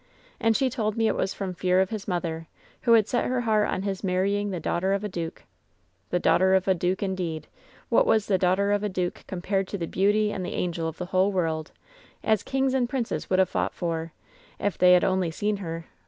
[0.39, 2.47] And she told me it was from fear of his mother,
[2.81, 5.43] who had set her heart on his marrying the daughter of a duke.
[6.09, 7.45] The daughter of a duke, indeed.
[7.89, 10.97] What was the daughter of a duke compared to the beauty and the ungel of
[10.97, 11.69] the whole world,
[12.23, 14.11] as kings and princes would ta' fought for,
[14.57, 15.85] if they had only seen her